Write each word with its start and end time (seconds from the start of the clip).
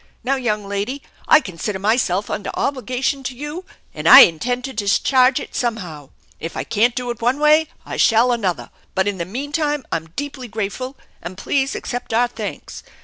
Now, 0.23 0.35
young 0.35 0.67
lady, 0.67 1.03
I 1.27 1.39
consider 1.41 1.77
myself 1.77 2.27
under 2.31 2.49
obligation 2.55 3.21
to 3.21 3.35
you, 3.37 3.65
and 3.93 4.09
I 4.09 4.21
intend 4.21 4.63
to 4.65 4.73
discharge 4.73 5.39
it 5.39 5.53
somehow. 5.53 6.09
If 6.39 6.57
I 6.57 6.63
can't 6.63 6.95
do 6.95 7.11
it 7.11 7.21
one 7.21 7.37
way 7.37 7.67
I 7.85 7.97
shall 7.97 8.31
another, 8.31 8.71
but 8.95 9.07
in 9.07 9.19
the 9.19 9.25
meantime 9.25 9.85
I'm 9.91 10.07
deeply 10.15 10.47
grateful, 10.47 10.97
and 11.21 11.37
please 11.37 11.75
accept 11.75 12.15
our 12.15 12.27
thanks. 12.27 12.81